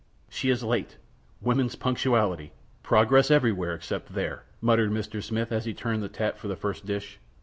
"She 0.31 0.49
is 0.49 0.63
late! 0.63 0.97
Woman's 1.41 1.75
punctuality! 1.75 2.53
Progress 2.81 3.29
everywhere 3.29 3.75
except 3.75 4.15
there!" 4.15 4.45
muttered 4.59 4.89
Mr. 4.89 5.21
Smith 5.21 5.51
as 5.51 5.65
he 5.65 5.75
turned 5.75 6.01
the 6.01 6.09
tap 6.09 6.39
for 6.39 6.47
the 6.47 6.55
first 6.55 6.87
dish. 6.87 7.19